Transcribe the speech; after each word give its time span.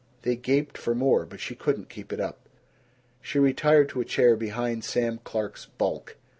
They 0.23 0.35
gaped 0.35 0.79
for 0.79 0.95
more. 0.95 1.27
But 1.27 1.39
she 1.39 1.53
could 1.53 1.77
not 1.77 1.89
keep 1.89 2.11
it 2.11 2.19
up. 2.19 2.39
She 3.21 3.37
retired 3.37 3.87
to 3.89 4.01
a 4.01 4.03
chair 4.03 4.35
behind 4.35 4.83
Sam 4.83 5.19
Clark's 5.23 5.67
bulk. 5.67 6.17